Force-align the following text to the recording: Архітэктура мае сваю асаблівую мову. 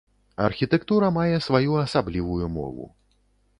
Архітэктура 0.45 1.09
мае 1.19 1.35
сваю 1.49 1.77
асаблівую 1.83 2.45
мову. 2.57 2.91